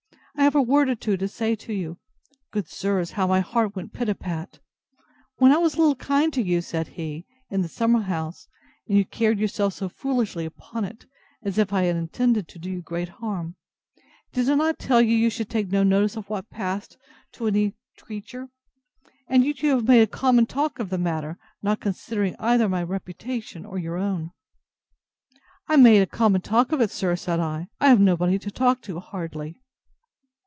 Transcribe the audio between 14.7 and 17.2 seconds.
tell you you should take no notice of what passed